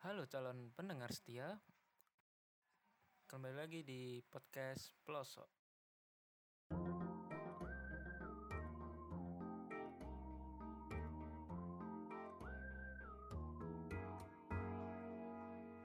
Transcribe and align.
Halo 0.00 0.24
calon 0.32 0.72
pendengar 0.72 1.12
setia, 1.12 1.60
kembali 3.28 3.52
lagi 3.52 3.84
di 3.84 4.24
podcast 4.32 4.96
Pelosok. 5.04 5.44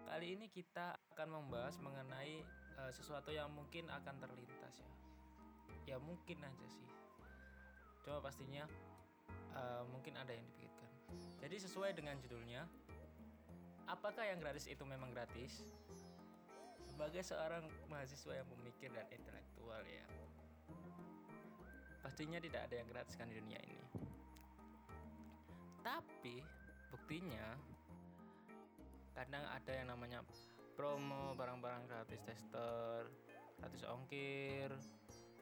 Kali 0.07 0.27
ini 0.32 0.47
kita 0.47 0.95
akan 1.11 1.36
membahas 1.36 1.75
mengenai 1.84 2.39
uh, 2.79 2.95
sesuatu 2.95 3.36
yang 3.36 3.52
mungkin 3.52 3.91
akan 3.91 4.16
terlintas 4.16 4.79
ya. 4.79 4.95
Ya 5.91 5.97
mungkin 6.00 6.39
aja 6.39 6.68
sih. 6.71 6.88
Cuma 8.07 8.23
pastinya 8.23 8.63
uh, 9.59 9.84
mungkin 9.91 10.16
ada 10.16 10.32
yang 10.32 10.47
dipikirkan. 10.47 10.88
Jadi 11.43 11.55
sesuai 11.68 11.91
dengan 12.00 12.16
judulnya, 12.23 12.63
Apakah 13.86 14.25
yang 14.25 14.42
gratis 14.42 14.66
itu 14.66 14.82
memang 14.82 15.14
gratis? 15.14 15.62
Sebagai 16.82 17.21
seorang 17.21 17.66
mahasiswa 17.92 18.34
yang 18.39 18.48
memikir 18.57 18.89
dan 18.93 19.06
intelektual 19.12 19.84
ya, 19.84 20.06
pastinya 22.02 22.40
tidak 22.40 22.71
ada 22.71 22.76
yang 22.82 22.88
gratis 22.90 23.14
kan 23.20 23.28
di 23.29 23.36
dunia 23.36 23.60
ini. 23.62 23.86
Tapi 25.86 26.42
buktinya 26.90 27.57
kadang 29.14 29.46
ada 29.52 29.71
yang 29.76 29.92
namanya 29.92 30.26
promo 30.74 31.38
barang-barang 31.38 31.88
gratis 31.88 32.22
tester, 32.26 33.06
gratis 33.59 33.84
ongkir, 33.86 34.72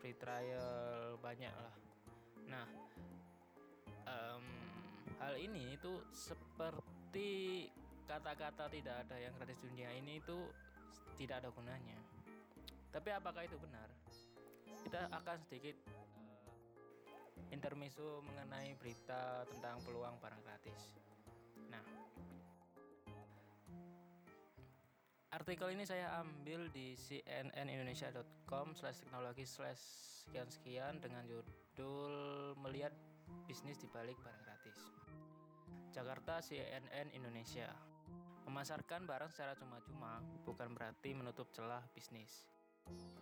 free 0.02 0.18
trial 0.20 1.16
banyak 1.24 1.54
lah. 1.54 1.76
Nah, 2.50 2.68
um, 4.10 4.46
hal 5.24 5.40
ini 5.40 5.80
itu 5.80 6.02
seperti 6.12 7.70
kata-kata 8.08 8.68
tidak 8.70 8.96
ada 9.08 9.16
yang 9.20 9.34
gratis 9.40 9.60
dunia 9.64 9.90
ini 9.96 10.20
itu 10.20 10.38
tidak 11.16 11.44
ada 11.44 11.50
gunanya. 11.54 12.00
Tapi 12.94 13.10
apakah 13.10 13.42
itu 13.46 13.58
benar? 13.58 13.90
Kita 14.86 15.10
akan 15.10 15.38
sedikit 15.48 15.78
uh, 17.50 18.20
mengenai 18.22 18.76
berita 18.78 19.48
tentang 19.50 19.82
peluang 19.82 20.18
barang 20.22 20.42
gratis. 20.46 20.82
Nah, 21.70 21.84
artikel 25.34 25.74
ini 25.74 25.86
saya 25.88 26.22
ambil 26.22 26.70
di 26.70 26.94
cnnindonesia.com 26.94 28.78
slash 28.78 29.02
teknologi 29.02 29.46
slash 29.48 29.82
sekian-sekian 30.28 31.02
dengan 31.02 31.26
judul 31.26 32.14
melihat 32.62 32.94
bisnis 33.50 33.82
di 33.82 33.90
balik 33.90 34.18
barang 34.22 34.44
gratis. 34.46 34.78
Jakarta 35.94 36.42
CNN 36.42 37.14
Indonesia 37.14 37.93
Memasarkan 38.44 39.08
barang 39.08 39.32
secara 39.32 39.56
cuma-cuma 39.56 40.20
bukan 40.44 40.76
berarti 40.76 41.16
menutup 41.16 41.48
celah 41.56 41.84
bisnis. 41.96 42.44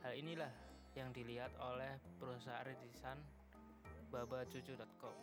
Hal 0.02 0.17
inilah 0.17 0.50
yang 0.97 1.14
dilihat 1.16 1.53
oleh 1.61 2.02
perusahaan 2.17 2.66
rintisan 2.66 3.16
babacucu.com. 4.11 5.16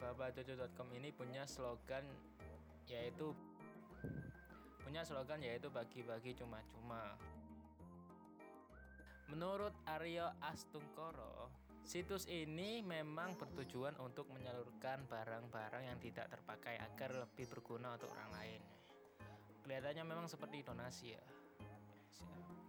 Babacucu.com 0.00 0.88
ini 0.96 1.14
punya 1.14 1.44
slogan 1.46 2.02
yaitu 2.90 3.30
punya 4.82 5.02
slogan 5.06 5.42
yaitu 5.44 5.70
bagi-bagi 5.70 6.34
cuma-cuma. 6.34 7.14
Menurut 9.26 9.74
Aryo 9.90 10.30
Astungkoro, 10.38 11.50
situs 11.82 12.30
ini 12.30 12.80
memang 12.80 13.34
bertujuan 13.34 13.98
untuk 13.98 14.30
menyalurkan 14.30 15.02
barang-barang 15.10 15.84
yang 15.84 15.98
tidak 15.98 16.30
terpakai 16.30 16.78
agar 16.78 17.26
lebih 17.26 17.50
berguna 17.50 17.98
untuk 17.98 18.10
orang 18.14 18.30
lain 18.38 18.75
kelihatannya 19.66 20.06
memang 20.06 20.30
seperti 20.30 20.62
donasi 20.62 21.18
ya 21.18 21.24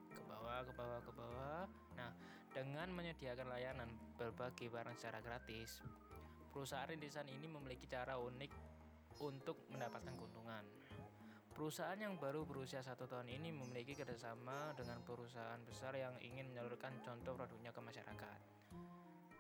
ke 0.10 0.24
bawah 0.26 0.66
ke 0.66 0.74
bawah 0.74 1.00
ke 1.06 1.12
bawah 1.14 1.64
nah 1.94 2.10
dengan 2.50 2.90
menyediakan 2.90 3.54
layanan 3.54 3.90
berbagi 4.18 4.66
barang 4.66 4.98
secara 4.98 5.22
gratis 5.22 5.86
perusahaan 6.50 6.90
rintisan 6.90 7.30
ini 7.30 7.46
memiliki 7.46 7.86
cara 7.86 8.18
unik 8.18 8.50
untuk 9.22 9.70
mendapatkan 9.70 10.18
keuntungan 10.18 10.66
Perusahaan 11.58 11.98
yang 11.98 12.22
baru 12.22 12.46
berusia 12.46 12.86
satu 12.86 13.10
tahun 13.10 13.34
ini 13.34 13.50
memiliki 13.50 13.98
kerjasama 13.98 14.78
dengan 14.78 15.02
perusahaan 15.02 15.58
besar 15.66 15.90
yang 15.98 16.14
ingin 16.22 16.54
menyalurkan 16.54 16.94
contoh 17.02 17.34
produknya 17.34 17.74
ke 17.74 17.82
masyarakat. 17.82 18.40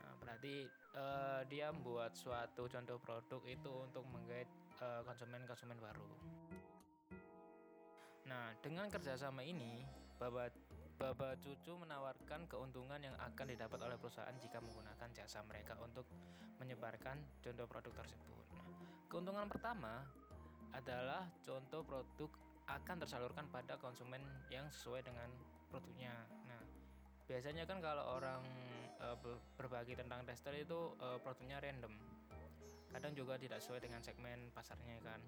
Nah, 0.01 0.13
berarti 0.17 0.65
uh, 0.97 1.45
dia 1.45 1.69
membuat 1.69 2.17
suatu 2.17 2.65
contoh 2.65 2.97
produk 2.97 3.37
itu 3.45 3.69
untuk 3.69 4.01
menggait 4.09 4.49
uh, 4.81 5.05
konsumen-konsumen 5.05 5.77
baru. 5.77 6.09
Nah, 8.27 8.51
dengan 8.59 8.91
kerjasama 8.91 9.39
ini, 9.39 9.87
Baba, 10.19 10.51
Baba 10.99 11.39
Cucu 11.39 11.79
menawarkan 11.79 12.43
keuntungan 12.51 12.99
yang 12.99 13.15
akan 13.15 13.47
didapat 13.47 13.79
oleh 13.79 13.95
perusahaan 13.95 14.35
jika 14.35 14.59
menggunakan 14.59 15.09
jasa 15.15 15.39
mereka 15.47 15.79
untuk 15.79 16.03
menyebarkan 16.59 17.15
contoh 17.39 17.65
produk 17.65 18.03
tersebut. 18.03 18.45
Nah, 18.59 18.67
keuntungan 19.07 19.47
pertama 19.47 20.03
adalah 20.75 21.23
contoh 21.41 21.81
produk 21.87 22.31
akan 22.67 22.95
tersalurkan 22.99 23.47
pada 23.47 23.79
konsumen 23.79 24.19
yang 24.51 24.67
sesuai 24.67 25.07
dengan 25.07 25.31
produknya. 25.71 26.11
Nah, 26.51 26.61
biasanya 27.23 27.63
kan 27.63 27.79
kalau 27.79 28.19
orang 28.19 28.43
e, 28.99 29.07
berbagi 29.55 29.95
tentang 29.95 30.27
tester 30.27 30.51
itu 30.51 30.91
e, 30.99 31.07
produknya 31.23 31.63
random. 31.63 31.95
Kadang 32.91 33.15
juga 33.15 33.39
tidak 33.39 33.63
sesuai 33.63 33.79
dengan 33.87 34.03
segmen 34.03 34.51
pasarnya 34.51 34.99
kan. 34.99 35.23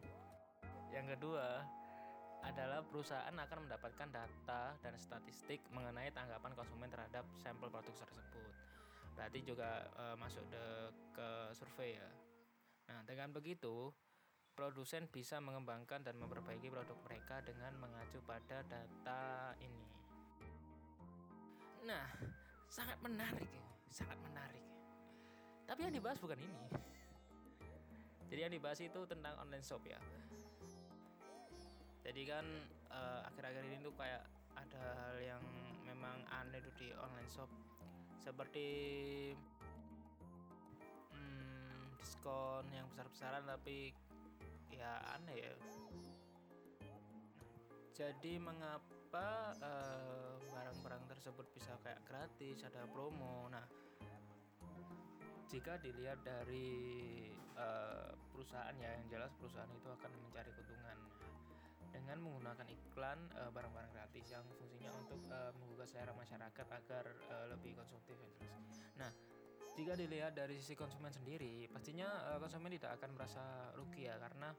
Yang 0.91 1.15
kedua, 1.15 1.63
adalah 2.43 2.79
perusahaan 2.85 3.35
akan 3.35 3.67
mendapatkan 3.67 4.09
data 4.09 4.61
dan 4.79 4.93
statistik 4.95 5.59
mengenai 5.75 6.11
tanggapan 6.15 6.55
konsumen 6.55 6.87
terhadap 6.87 7.27
sampel 7.39 7.67
produk 7.67 7.91
tersebut. 7.91 8.53
Berarti 9.15 9.39
juga 9.43 9.83
e, 9.99 10.03
masuk 10.15 10.45
de, 10.47 10.65
ke 11.11 11.29
survei 11.51 11.99
ya. 11.99 12.09
Nah, 12.89 12.99
dengan 13.03 13.35
begitu, 13.35 13.91
produsen 14.55 15.11
bisa 15.11 15.43
mengembangkan 15.43 16.01
dan 16.01 16.15
memperbaiki 16.15 16.71
produk 16.71 16.95
mereka 17.03 17.43
dengan 17.43 17.75
mengacu 17.77 18.23
pada 18.23 18.63
data 18.63 19.53
ini. 19.59 19.85
Nah, 21.83 22.07
sangat 22.71 22.97
menarik 23.03 23.49
ya, 23.51 23.67
sangat 23.91 24.17
menarik. 24.23 24.63
Tapi 25.67 25.79
yang 25.85 25.93
dibahas 25.93 26.17
bukan 26.17 26.39
ini. 26.39 26.65
Jadi 28.29 28.39
yang 28.45 28.53
dibahas 28.53 28.79
itu 28.79 29.01
tentang 29.09 29.33
online 29.41 29.65
shop 29.65 29.81
ya 29.89 29.97
jadi 32.09 32.25
kan 32.25 32.45
uh, 32.89 33.21
akhir-akhir 33.29 33.69
ini 33.69 33.77
tuh 33.85 33.93
kayak 33.93 34.25
ada 34.57 34.81
hal 34.97 35.15
yang 35.21 35.43
memang 35.85 36.25
aneh 36.41 36.57
tuh 36.57 36.73
di 36.81 36.89
online 36.97 37.29
shop. 37.29 37.45
Seperti 38.17 38.65
hmm, 41.13 41.93
diskon 42.01 42.65
yang 42.73 42.89
besar-besaran 42.89 43.45
tapi 43.45 43.93
ya 44.73 44.97
aneh 45.21 45.37
ya. 45.37 45.53
Jadi 47.93 48.41
mengapa 48.41 49.53
eh, 49.59 50.33
barang-barang 50.49 51.03
tersebut 51.13 51.45
bisa 51.53 51.77
kayak 51.85 52.01
gratis 52.09 52.65
ada 52.65 52.89
promo? 52.89 53.53
Nah 53.53 53.69
jika 55.49 55.77
dilihat 55.81 56.21
dari 56.21 57.25
uh, 57.57 58.13
perusahaan 58.29 58.73
ya 58.77 58.93
yang 59.01 59.07
jelas 59.09 59.33
perusahaan 59.41 59.69
itu 59.73 59.89
akan 59.89 60.11
mencari 60.29 60.53
keuntungan 60.53 60.97
dengan 61.89 62.17
menggunakan 62.21 62.67
iklan 62.69 63.19
uh, 63.37 63.51
barang-barang 63.53 63.91
gratis 63.93 64.25
yang 64.31 64.43
fungsinya 64.45 64.89
untuk 64.97 65.19
uh, 65.29 65.51
menggugah 65.57 65.87
selera 65.89 66.13
masyarakat 66.13 66.67
agar 66.69 67.05
uh, 67.33 67.45
lebih 67.51 67.77
konsumtif 67.77 68.15
ya 68.17 68.29
terus. 68.37 68.77
Nah, 68.97 69.11
jika 69.79 69.93
dilihat 69.95 70.35
dari 70.35 70.59
sisi 70.59 70.75
konsumen 70.75 71.13
sendiri, 71.13 71.69
pastinya 71.71 72.07
uh, 72.33 72.39
konsumen 72.41 72.73
tidak 72.75 72.99
akan 72.99 73.09
merasa 73.15 73.43
rugi 73.77 74.11
ya 74.11 74.19
karena 74.19 74.51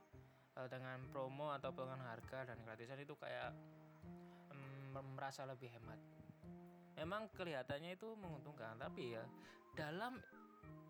uh, 0.57 0.67
dengan 0.67 0.97
promo 1.13 1.53
atau 1.53 1.71
potongan 1.71 2.01
harga 2.03 2.49
dan 2.49 2.57
gratisan 2.65 2.99
itu 2.99 3.13
kayak 3.15 3.53
um, 4.51 5.05
merasa 5.15 5.45
lebih 5.45 5.69
hemat. 5.71 5.99
Memang 6.97 7.31
kelihatannya 7.33 7.95
itu 7.97 8.13
menguntungkan, 8.19 8.77
tapi 8.77 9.15
ya 9.15 9.23
dalam 9.73 10.19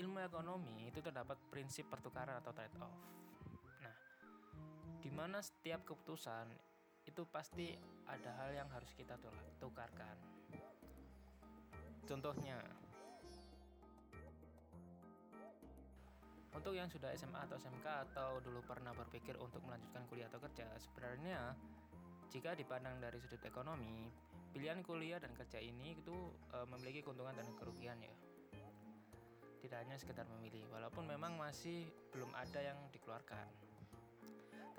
ilmu 0.01 0.17
ekonomi 0.23 0.89
itu 0.89 0.99
terdapat 0.99 1.37
prinsip 1.53 1.87
pertukaran 1.87 2.41
atau 2.41 2.51
trade 2.51 2.77
off. 2.81 3.20
Nah, 5.01 5.09
di 5.09 5.17
mana 5.17 5.41
setiap 5.41 5.81
keputusan 5.81 6.45
itu 7.09 7.25
pasti 7.25 7.73
ada 8.05 8.37
hal 8.37 8.53
yang 8.53 8.69
harus 8.69 8.93
kita 8.93 9.17
tukarkan. 9.57 10.13
Contohnya, 12.05 12.61
untuk 16.53 16.77
yang 16.77 16.85
sudah 16.85 17.09
SMA 17.17 17.49
atau 17.49 17.57
SMK 17.57 18.13
atau 18.13 18.45
dulu 18.45 18.61
pernah 18.61 18.93
berpikir 18.93 19.33
untuk 19.41 19.65
melanjutkan 19.65 20.05
kuliah 20.05 20.29
atau 20.29 20.37
kerja, 20.37 20.69
sebenarnya 20.77 21.57
jika 22.29 22.53
dipandang 22.53 23.01
dari 23.01 23.17
sudut 23.17 23.41
ekonomi, 23.41 24.05
pilihan 24.53 24.85
kuliah 24.85 25.17
dan 25.17 25.33
kerja 25.33 25.57
ini 25.57 25.97
itu 25.97 26.29
e, 26.53 26.61
memiliki 26.69 27.01
keuntungan 27.01 27.33
dan 27.33 27.49
kerugian 27.57 27.97
ya. 27.97 28.13
Tidak 29.65 29.77
hanya 29.81 29.97
sekedar 29.97 30.29
memilih, 30.37 30.69
walaupun 30.69 31.09
memang 31.09 31.41
masih 31.41 31.89
belum 32.13 32.29
ada 32.37 32.61
yang 32.61 32.77
dikeluarkan. 32.93 33.70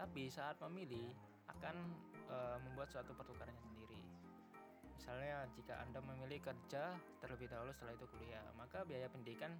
Tapi 0.02 0.26
saat 0.26 0.58
memilih, 0.66 1.14
akan 1.46 1.76
e, 2.26 2.36
membuat 2.66 2.90
suatu 2.90 3.14
pertukarannya 3.14 3.62
sendiri. 3.62 4.02
Misalnya 4.98 5.46
jika 5.54 5.78
Anda 5.78 6.02
memilih 6.02 6.42
kerja 6.42 6.90
terlebih 7.22 7.46
dahulu 7.46 7.70
setelah 7.70 7.94
itu 7.94 8.10
kuliah, 8.10 8.42
maka 8.58 8.82
biaya 8.82 9.06
pendidikan 9.06 9.54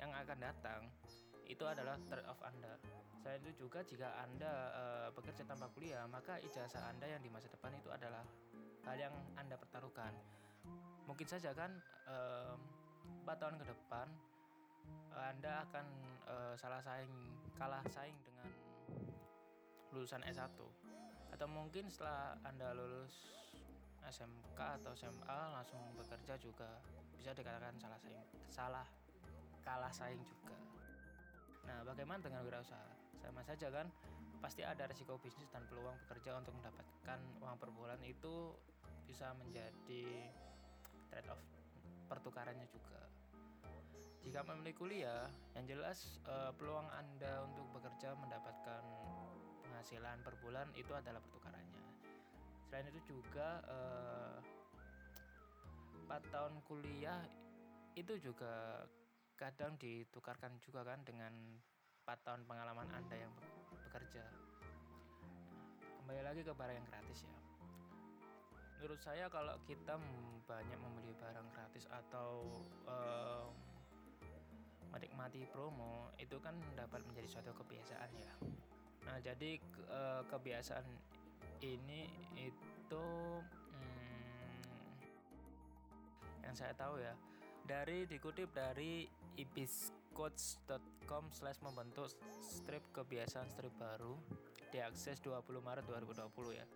yang 0.00 0.08
akan 0.16 0.40
datang 0.40 0.88
itu 1.44 1.60
adalah 1.68 2.00
trade 2.08 2.24
off 2.24 2.40
Anda. 2.40 2.80
Selain 3.20 3.44
itu 3.44 3.68
juga 3.68 3.84
jika 3.84 4.16
Anda 4.16 4.52
e, 4.72 4.84
bekerja 5.12 5.44
tanpa 5.44 5.68
kuliah, 5.76 6.08
maka 6.08 6.40
ijazah 6.40 6.88
Anda 6.88 7.12
yang 7.12 7.20
di 7.20 7.28
masa 7.28 7.52
depan 7.52 7.76
itu 7.76 7.92
adalah 7.92 8.24
hal 8.88 8.96
yang 8.96 9.12
Anda 9.36 9.60
pertaruhkan. 9.60 10.16
Mungkin 11.04 11.28
saja 11.28 11.52
kan 11.52 11.68
e, 12.08 12.16
4 13.28 13.28
tahun 13.28 13.60
ke 13.60 13.64
depan 13.68 14.08
Anda 15.12 15.68
akan 15.68 15.86
e, 16.24 16.34
salah 16.56 16.80
saing 16.80 17.12
kalah 17.60 17.84
saing 17.92 18.16
dengan 18.24 18.48
lulusan 19.92 20.24
S1 20.24 20.56
atau 21.32 21.46
mungkin 21.48 21.88
setelah 21.88 22.36
Anda 22.44 22.76
lulus 22.76 23.32
SMK 24.02 24.58
atau 24.82 24.92
SMA 24.98 25.40
langsung 25.54 25.80
bekerja 25.94 26.36
juga 26.42 26.68
bisa 27.16 27.32
dikatakan 27.32 27.78
salah 27.78 27.98
saing 28.02 28.22
salah 28.50 28.86
kalah 29.62 29.92
saing 29.94 30.20
juga. 30.26 30.58
Nah, 31.70 31.86
bagaimana 31.86 32.18
dengan 32.18 32.42
wirausaha? 32.42 32.90
Sama 33.22 33.46
saja 33.46 33.70
kan? 33.70 33.86
Pasti 34.42 34.66
ada 34.66 34.90
risiko 34.90 35.22
bisnis 35.22 35.46
dan 35.54 35.62
peluang 35.70 35.94
bekerja 36.02 36.34
untuk 36.34 36.50
mendapatkan 36.58 37.18
uang 37.38 37.56
per 37.62 37.70
bulan 37.70 38.02
itu 38.02 38.58
bisa 39.06 39.30
menjadi 39.38 40.34
trade 41.14 41.30
off 41.30 41.38
pertukarannya 42.10 42.66
juga. 42.68 43.06
Jika 44.22 44.42
memilih 44.46 44.74
kuliah, 44.74 45.26
yang 45.54 45.66
jelas 45.66 46.18
eh, 46.26 46.50
peluang 46.58 46.90
Anda 46.90 47.46
untuk 47.46 47.70
bekerja 47.78 48.18
mendapatkan 48.18 48.82
penghasilan 49.82 50.22
per 50.22 50.38
bulan 50.38 50.70
itu 50.78 50.94
adalah 50.94 51.18
pertukarannya. 51.18 51.82
Selain 52.70 52.86
itu 52.86 53.18
juga 53.18 53.58
eh, 53.66 54.38
4 56.06 56.22
tahun 56.30 56.54
kuliah 56.70 57.18
itu 57.98 58.14
juga 58.22 58.86
kadang 59.34 59.74
ditukarkan 59.82 60.54
juga 60.62 60.86
kan 60.86 61.02
dengan 61.02 61.34
4 62.06 62.14
tahun 62.14 62.46
pengalaman 62.46 62.86
Anda 62.94 63.26
yang 63.26 63.34
bekerja. 63.90 64.22
Kembali 65.98 66.22
lagi 66.30 66.46
ke 66.46 66.54
barang 66.54 66.78
yang 66.78 66.86
gratis 66.86 67.26
ya. 67.26 67.38
Menurut 68.78 69.02
saya 69.02 69.26
kalau 69.34 69.58
kita 69.66 69.98
banyak 70.46 70.78
membeli 70.78 71.10
barang 71.18 71.50
gratis 71.58 71.90
atau 71.90 72.46
um, 72.86 73.50
menikmati 74.94 75.42
promo 75.50 76.14
itu 76.22 76.38
kan 76.38 76.54
dapat 76.78 77.02
menjadi 77.02 77.26
suatu 77.34 77.50
kebiasaan 77.50 78.14
ya 78.14 78.30
Nah, 79.06 79.18
jadi 79.22 79.58
ke, 79.58 79.80
uh, 79.90 80.22
kebiasaan 80.30 80.84
ini 81.62 82.10
itu 82.38 83.06
hmm, 83.46 84.58
yang 86.42 86.54
saya 86.58 86.74
tahu 86.74 86.98
ya 86.98 87.14
dari 87.62 88.02
dikutip 88.10 88.50
dari 88.50 89.06
ibiscoach.com 89.38 91.30
slash 91.30 91.62
membentuk 91.62 92.10
strip 92.42 92.82
kebiasaan 92.90 93.46
strip 93.46 93.70
baru 93.78 94.18
diakses 94.74 95.22
20 95.22 95.38
Maret 95.62 95.86
2020 95.86 96.58
ya. 96.58 96.66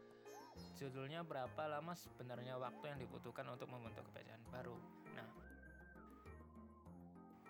Judulnya 0.81 1.21
berapa 1.21 1.69
lama 1.69 1.93
sebenarnya 1.93 2.57
waktu 2.57 2.89
yang 2.89 2.99
dibutuhkan 3.03 3.45
untuk 3.51 3.69
membentuk 3.69 4.07
kebiasaan 4.13 4.41
baru? 4.55 4.77
Nah 5.17 5.29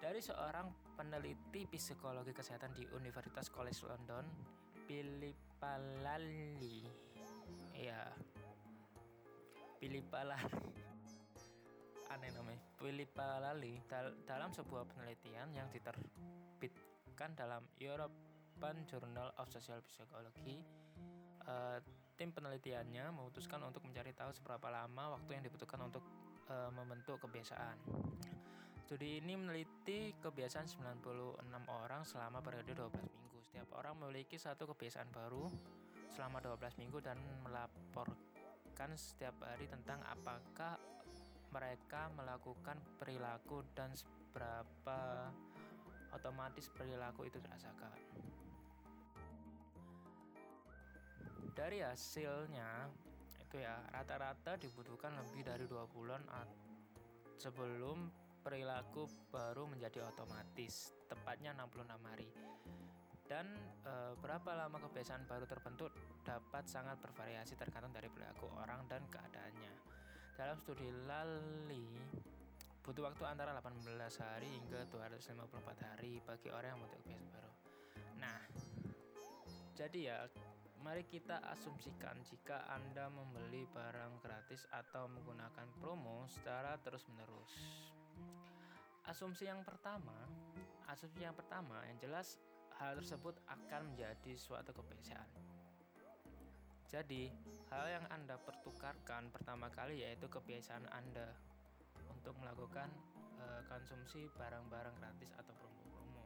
dari 0.07 0.23
seorang 0.23 0.71
peneliti 0.95 1.67
psikologi 1.67 2.31
kesehatan 2.31 2.71
di 2.79 2.87
Universitas 2.95 3.51
College 3.51 3.91
London 3.91 4.25
Pilipalali. 4.87 6.83
Ya 7.75 8.07
Pilipalali. 9.83 10.83
Aneh 12.11 12.31
namanya. 12.33 12.63
Pilipalali. 12.79 13.83
Dal 13.91 14.15
dalam 14.25 14.55
sebuah 14.55 14.87
penelitian 14.89 15.51
yang 15.53 15.69
diterbitkan 15.69 17.35
dalam 17.35 17.67
European 17.83 18.79
Journal 18.87 19.35
of 19.37 19.51
Social 19.53 19.83
Psychology 19.85 20.63
uh, 21.47 21.79
tim 22.17 22.33
penelitiannya 22.33 23.13
memutuskan 23.13 23.61
untuk 23.63 23.85
mencari 23.85 24.13
tahu 24.17 24.33
seberapa 24.33 24.67
lama 24.73 25.19
waktu 25.21 25.37
yang 25.37 25.45
dibutuhkan 25.45 25.81
untuk 25.85 26.03
uh, 26.49 26.73
membentuk 26.73 27.21
kebiasaan 27.23 27.77
Studi 28.87 29.19
ini 29.19 29.35
meneliti 29.35 30.15
kebiasaan 30.23 30.71
96 30.71 31.43
orang 31.67 32.07
selama 32.07 32.39
periode 32.39 32.71
12 32.71 32.87
minggu 33.19 33.39
setiap 33.43 33.83
orang 33.83 33.99
memiliki 33.99 34.39
satu 34.39 34.63
kebiasaan 34.71 35.11
baru 35.11 35.51
selama 36.15 36.39
12 36.39 36.79
minggu 36.79 37.03
dan 37.03 37.19
melaporkan 37.43 38.95
setiap 38.95 39.35
hari 39.43 39.67
tentang 39.67 39.99
apakah 40.07 40.79
mereka 41.51 42.15
melakukan 42.15 42.79
perilaku 43.03 43.67
dan 43.75 43.91
seberapa 43.91 45.35
otomatis 46.15 46.71
perilaku 46.71 47.27
itu 47.27 47.43
dirasakan. 47.43 47.91
Dari 51.59 51.83
hasilnya 51.83 52.87
itu 53.51 53.59
ya 53.59 53.83
rata-rata 53.91 54.55
dibutuhkan 54.63 55.11
lebih 55.19 55.43
dari 55.43 55.67
dua 55.67 55.91
bulan 55.91 56.23
sebelum 57.35 58.26
perilaku 58.47 59.11
baru 59.35 59.67
menjadi 59.67 60.07
otomatis, 60.07 60.95
tepatnya 61.11 61.51
66 61.59 61.83
hari 62.07 62.31
dan 63.27 63.47
e, 63.83 64.15
berapa 64.23 64.55
lama 64.55 64.79
kebiasaan 64.87 65.27
baru 65.27 65.51
terbentuk 65.51 65.91
dapat 66.23 66.63
sangat 66.71 66.95
bervariasi 67.03 67.59
tergantung 67.59 67.91
dari 67.91 68.07
perilaku 68.07 68.47
orang 68.55 68.87
dan 68.87 69.03
keadaannya. 69.11 69.73
Dalam 70.39 70.63
studi 70.63 70.87
Lali, 71.11 71.91
butuh 72.87 73.11
waktu 73.11 73.27
antara 73.27 73.51
18 73.59 73.83
hari 74.23 74.47
hingga 74.63 74.87
254 74.95 75.43
hari 75.91 76.23
bagi 76.23 76.49
orang 76.55 76.71
yang 76.71 76.81
membentuk 76.87 77.03
kebiasaan 77.03 77.31
baru. 77.35 77.53
Nah, 78.23 78.41
jadi 79.75 79.99
ya, 79.99 80.19
mari 80.87 81.03
kita 81.11 81.43
asumsikan 81.51 82.23
jika 82.31 82.63
Anda 82.71 83.11
membeli 83.11 83.67
barang 83.75 84.23
gratis 84.23 84.71
atau 84.71 85.11
menggunakan 85.11 85.67
promo 85.83 86.31
secara 86.31 86.79
terus-menerus. 86.79 87.53
Asumsi 89.07 89.47
yang 89.47 89.63
pertama, 89.63 90.15
asumsi 90.91 91.23
yang 91.23 91.35
pertama 91.35 91.79
yang 91.87 91.99
jelas 92.03 92.43
hal 92.77 92.99
tersebut 92.99 93.39
akan 93.47 93.95
menjadi 93.95 94.33
suatu 94.35 94.75
kebiasaan. 94.75 95.31
Jadi, 96.87 97.31
hal 97.71 97.87
yang 97.91 98.07
Anda 98.11 98.39
pertukarkan 98.39 99.31
pertama 99.35 99.67
kali 99.75 100.07
yaitu 100.07 100.31
kebiasaan 100.31 100.87
Anda 100.91 101.35
untuk 102.07 102.39
melakukan 102.39 102.87
e, 103.39 103.45
konsumsi 103.67 104.31
barang-barang 104.39 104.95
gratis 105.03 105.31
atau 105.35 105.55
promo-promo. 105.59 106.25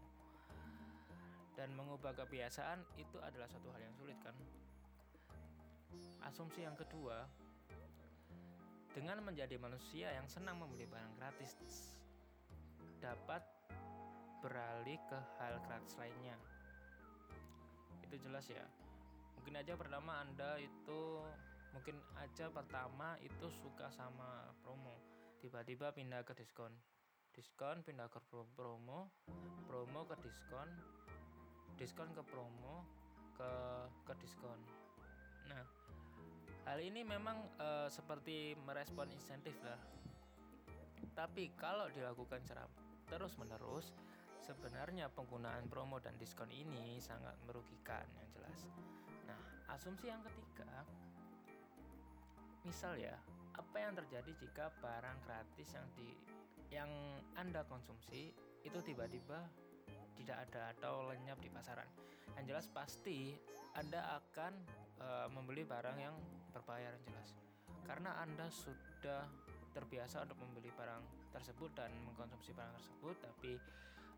Dan 1.56 1.72
mengubah 1.72 2.12
kebiasaan 2.12 2.84
itu 3.00 3.16
adalah 3.24 3.48
suatu 3.48 3.72
hal 3.72 3.80
yang 3.80 3.96
sulit 3.96 4.16
kan? 4.20 4.36
Asumsi 6.28 6.64
yang 6.64 6.76
kedua, 6.76 7.24
dengan 8.90 9.22
menjadi 9.22 9.56
manusia 9.56 10.10
yang 10.10 10.26
senang 10.26 10.58
membeli 10.58 10.86
barang 10.86 11.14
gratis. 11.18 11.54
Dapat 12.98 13.42
beralih 14.42 14.98
ke 15.08 15.18
hal 15.40 15.54
gratis 15.64 15.94
lainnya. 15.96 16.36
Itu 18.04 18.16
jelas 18.20 18.48
ya. 18.50 18.66
Mungkin 19.38 19.54
aja 19.56 19.78
pertama 19.78 20.20
anda 20.20 20.60
itu 20.60 21.00
mungkin 21.70 21.96
aja 22.18 22.50
pertama 22.50 23.14
itu 23.22 23.46
suka 23.62 23.88
sama 23.94 24.50
promo. 24.60 24.98
Tiba-tiba 25.40 25.94
pindah 25.94 26.26
ke 26.26 26.36
diskon. 26.36 26.74
Diskon 27.30 27.86
pindah 27.86 28.10
ke 28.10 28.18
promo 28.26 29.14
promo 29.70 30.02
ke 30.02 30.18
diskon 30.18 30.66
diskon 31.78 32.10
ke 32.12 32.22
promo 32.26 32.84
ke 33.38 33.50
ke 34.04 34.12
diskon. 34.18 34.58
Nah 35.46 35.62
hal 36.70 36.78
ini 36.78 37.02
memang 37.02 37.42
e, 37.58 37.90
seperti 37.90 38.54
merespon 38.62 39.10
insentif 39.10 39.58
lah 39.66 39.78
tapi 41.18 41.50
kalau 41.58 41.90
dilakukan 41.90 42.38
secara 42.46 42.70
terus 43.10 43.34
menerus 43.34 43.90
Sebenarnya 44.40 45.12
penggunaan 45.12 45.68
promo 45.68 46.00
dan 46.00 46.16
diskon 46.16 46.48
ini 46.48 46.96
sangat 46.98 47.36
merugikan 47.44 48.02
yang 48.16 48.28
jelas. 48.32 48.58
Nah, 49.28 49.38
asumsi 49.76 50.08
yang 50.08 50.24
ketiga, 50.24 50.82
misal 52.64 52.96
ya, 52.96 53.14
apa 53.54 53.76
yang 53.76 53.92
terjadi 53.92 54.32
jika 54.40 54.72
barang 54.80 55.18
gratis 55.28 55.68
yang 55.76 55.86
di 55.94 56.08
yang 56.72 56.90
Anda 57.36 57.62
konsumsi 57.68 58.32
itu 58.64 58.78
tiba-tiba 58.82 59.44
tidak 60.16 60.50
ada 60.50 60.74
atau 60.74 61.06
lenyap 61.12 61.36
di 61.38 61.52
pasaran. 61.52 61.86
Yang 62.34 62.44
jelas 62.50 62.66
pasti 62.72 63.36
Anda 63.76 64.18
akan 64.24 64.52
e, 64.98 65.08
membeli 65.36 65.68
barang 65.68 65.98
yang 66.00 66.16
berbayar 66.50 66.94
jelas. 67.06 67.34
Karena 67.86 68.18
Anda 68.22 68.46
sudah 68.50 69.26
terbiasa 69.70 70.26
untuk 70.26 70.38
membeli 70.42 70.70
barang 70.74 71.30
tersebut 71.30 71.70
dan 71.78 71.94
mengkonsumsi 72.02 72.50
barang 72.52 72.74
tersebut 72.74 73.16
tapi 73.22 73.54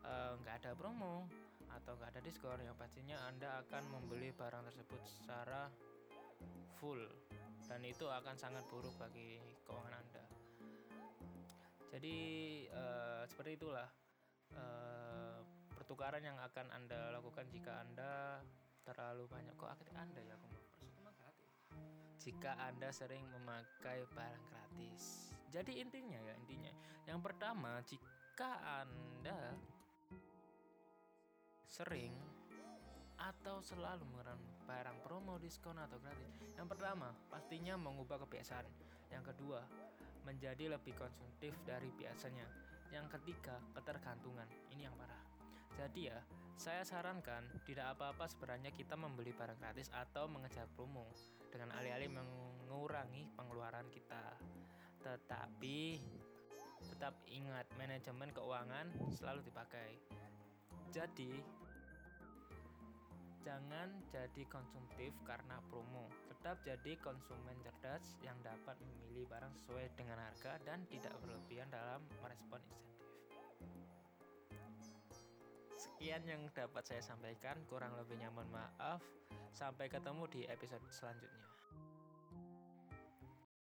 Eh, 0.03 0.33
nggak 0.43 0.55
ada 0.59 0.71
promo 0.75 1.23
atau 1.71 1.95
nggak 1.95 2.11
ada 2.11 2.21
diskon 2.21 2.59
yang 2.59 2.75
pastinya 2.75 3.15
anda 3.23 3.63
akan 3.63 3.83
membeli 3.87 4.35
barang 4.35 4.67
tersebut 4.67 4.99
secara 5.07 5.71
full 6.75 6.99
dan 7.63 7.79
itu 7.87 8.03
akan 8.11 8.35
sangat 8.35 8.67
buruk 8.67 8.91
bagi 8.99 9.39
keuangan 9.63 9.95
Anda. 9.95 10.23
Jadi 11.95 12.17
uh, 12.67 13.23
seperti 13.23 13.55
itulah 13.55 13.87
uh, 14.59 15.39
pertukaran 15.71 16.19
yang 16.19 16.35
akan 16.35 16.67
Anda 16.75 17.15
lakukan 17.15 17.47
jika 17.47 17.79
Anda 17.79 18.43
terlalu 18.83 19.31
banyak 19.31 19.55
kok 19.55 19.71
Anda 19.71 20.19
jika 22.23 22.55
Anda 22.55 22.87
sering 22.95 23.27
memakai 23.27 24.07
barang 24.15 24.43
gratis. 24.47 25.35
Jadi 25.51 25.83
intinya 25.83 26.17
ya 26.23 26.33
intinya 26.39 26.71
yang 27.03 27.19
pertama 27.19 27.83
jika 27.83 28.57
Anda 28.81 29.53
sering 31.67 32.15
atau 33.19 33.63
selalu 33.63 34.03
menggunakan 34.09 34.39
barang 34.67 34.97
promo, 35.05 35.39
diskon 35.39 35.79
atau 35.79 35.95
gratis. 35.99 36.35
Yang 36.59 36.67
pertama, 36.75 37.15
pastinya 37.31 37.79
mengubah 37.79 38.19
kebiasaan. 38.27 38.67
Yang 39.13 39.31
kedua, 39.31 39.63
menjadi 40.27 40.75
lebih 40.75 40.91
konsumtif 40.97 41.55
dari 41.63 41.87
biasanya. 41.95 42.43
Yang 42.91 43.19
ketiga, 43.19 43.57
ketergantungan. 43.73 44.47
Ini 44.75 44.91
yang 44.91 44.95
parah. 44.99 45.32
Jadi 45.77 46.09
ya, 46.09 46.19
saya 46.53 46.85
sarankan 46.85 47.43
tidak 47.65 47.97
apa-apa 47.97 48.29
sebenarnya 48.29 48.69
kita 48.71 48.93
membeli 48.93 49.33
barang 49.33 49.57
gratis 49.57 49.89
atau 49.89 50.29
mengejar 50.29 50.69
promo 50.77 51.09
dengan 51.49 51.73
alih-alih 51.75 52.13
mengurangi 52.13 53.29
pengeluaran 53.33 53.89
kita. 53.89 54.37
Tetapi 55.01 55.79
tetap 56.83 57.15
ingat 57.27 57.67
manajemen 57.75 58.29
keuangan 58.31 58.87
selalu 59.11 59.43
dipakai. 59.43 59.97
Jadi 60.93 61.41
jangan 63.43 63.91
jadi 64.07 64.43
konsumtif 64.47 65.11
karena 65.27 65.59
promo. 65.67 66.07
Tetap 66.31 66.63
jadi 66.63 66.95
konsumen 67.03 67.59
cerdas 67.59 68.15
yang 68.23 68.39
dapat 68.39 68.79
memilih 68.79 69.27
barang 69.27 69.51
sesuai 69.63 69.91
dengan 69.99 70.21
harga 70.21 70.59
dan 70.63 70.85
tidak 70.87 71.11
berlebihan 71.19 71.67
dalam 71.71 72.03
merespon 72.23 72.61
insentif. 72.71 73.02
Sekian 76.03 76.27
yang 76.27 76.51
dapat 76.51 76.83
saya 76.83 76.99
sampaikan, 76.99 77.63
kurang 77.63 77.95
lebihnya 77.95 78.27
mohon 78.27 78.51
maaf. 78.51 78.99
Sampai 79.55 79.87
ketemu 79.87 80.27
di 80.27 80.43
episode 80.51 80.83
selanjutnya. 80.91 81.52